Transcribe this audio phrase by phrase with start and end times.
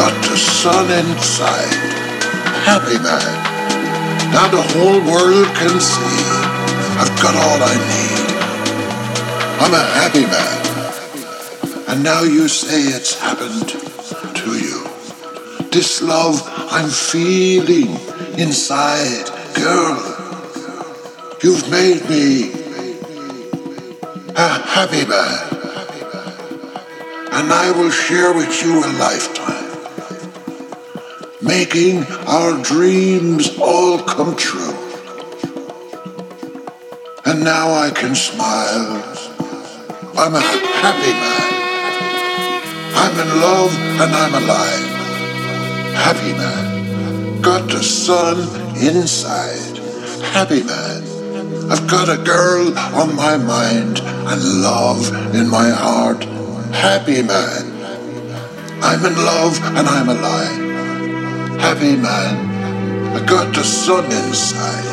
[0.00, 1.74] Got the sun inside,
[2.64, 3.32] happy man.
[4.32, 6.20] Now the whole world can see
[6.96, 8.30] I've got all I need.
[9.60, 10.56] I'm a happy man.
[11.88, 13.68] And now you say it's happened
[14.36, 15.68] to you.
[15.70, 16.40] This love
[16.70, 17.92] I'm feeling
[18.38, 20.00] inside, girl.
[21.42, 22.52] You've made me
[24.34, 25.46] a happy man.
[27.32, 29.59] And I will share with you a lifetime.
[31.50, 34.72] Making our dreams all come true.
[37.26, 39.02] And now I can smile.
[40.16, 40.40] I'm a
[40.84, 41.50] happy man.
[43.02, 44.90] I'm in love and I'm alive.
[46.06, 47.42] Happy man.
[47.42, 48.38] Got the sun
[48.80, 49.76] inside.
[50.32, 51.02] Happy man.
[51.68, 56.22] I've got a girl on my mind and love in my heart.
[56.72, 57.64] Happy man.
[58.80, 60.69] I'm in love and I'm alive.
[61.60, 63.14] Happy man.
[63.16, 64.84] I got the sun inside.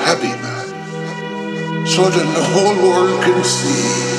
[0.00, 1.86] Happy man.
[1.86, 4.12] So that the whole world can see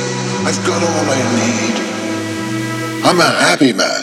[0.46, 1.76] I've got all I need.
[3.06, 4.03] I'm a happy man.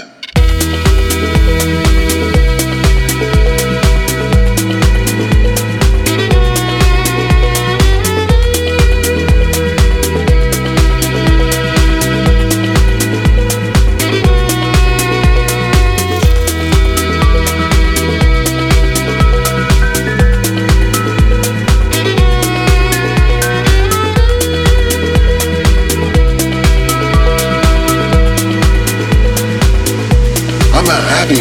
[30.91, 31.37] Happy.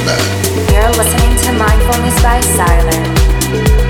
[0.71, 3.88] You're listening to Mindfulness by Silar.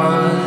[0.00, 0.39] one.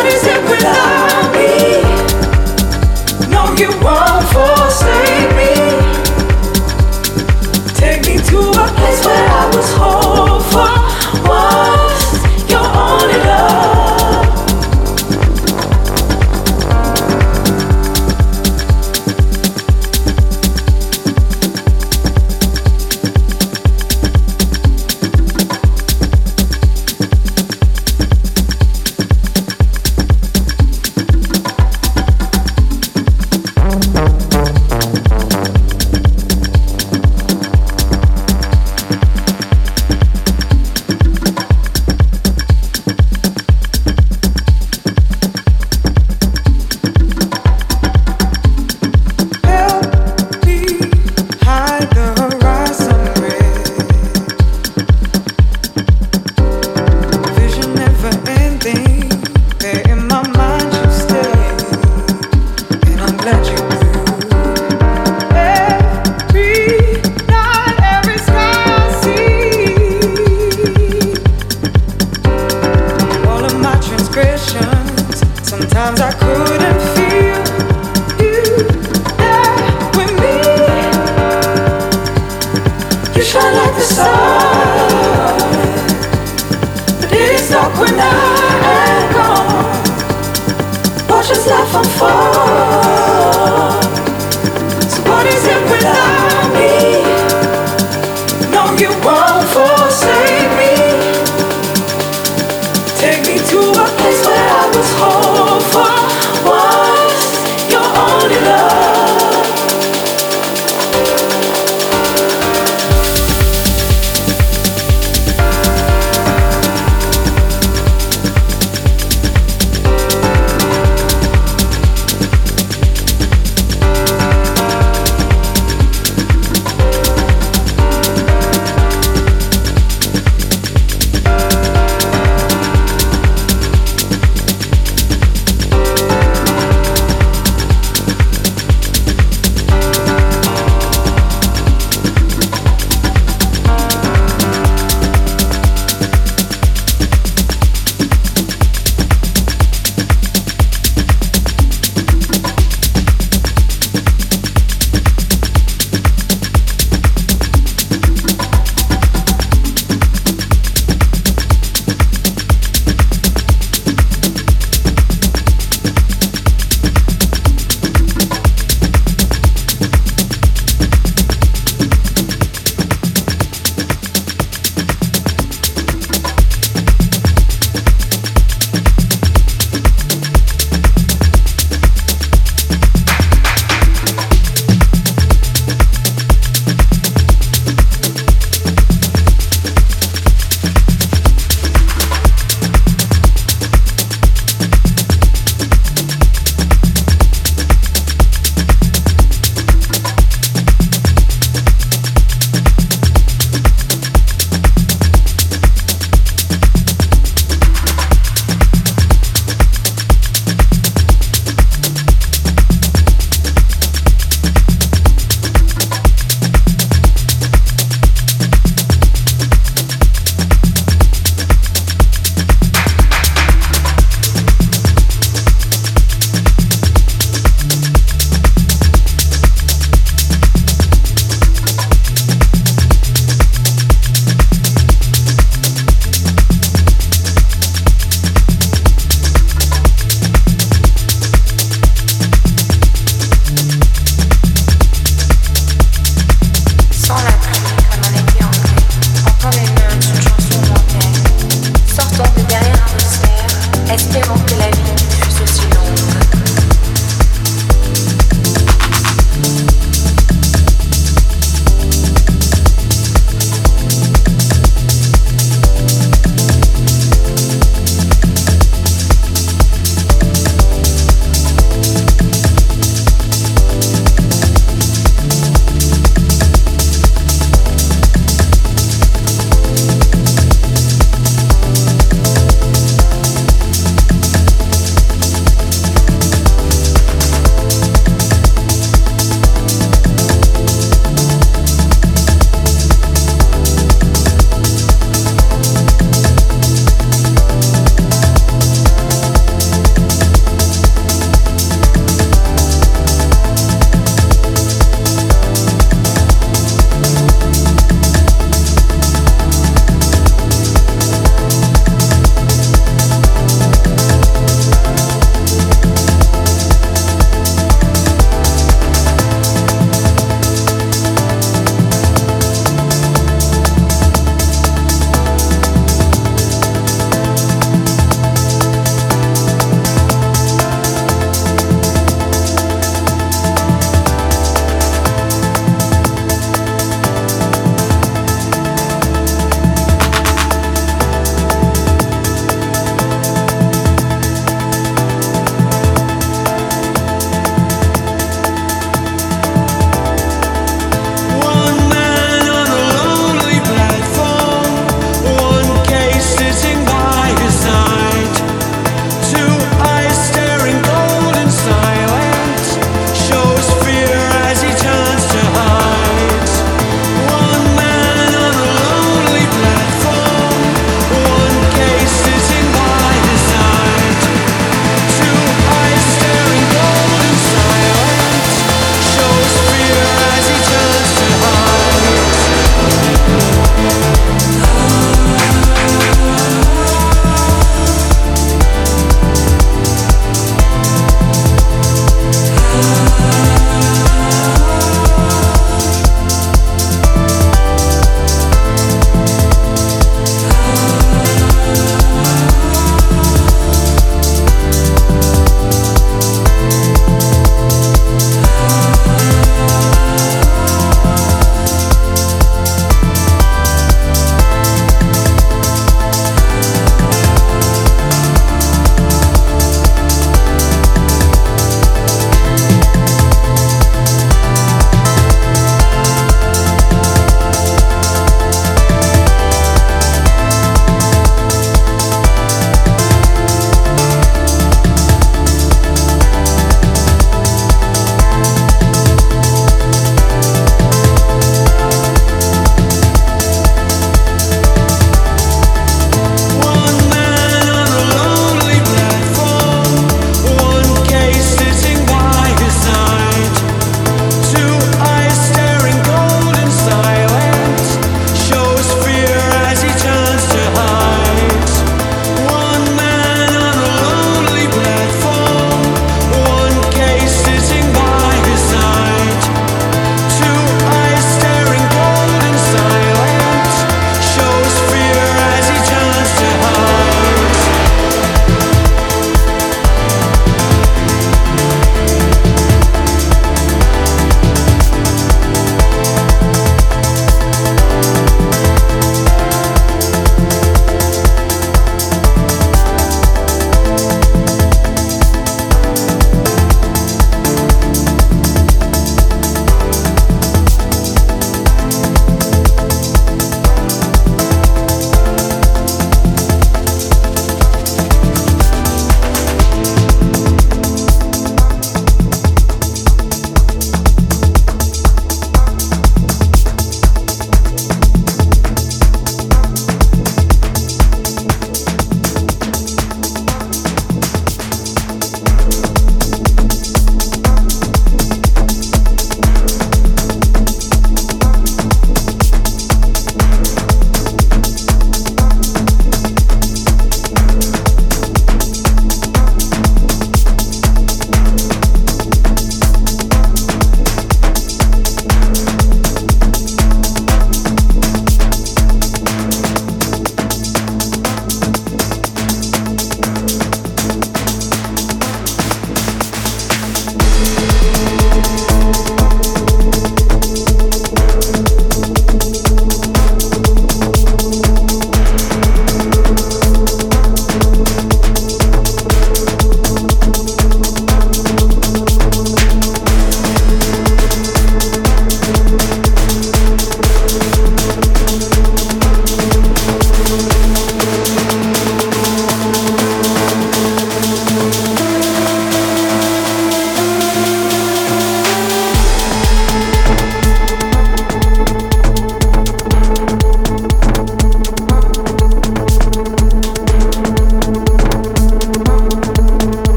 [0.00, 0.89] What is it with love?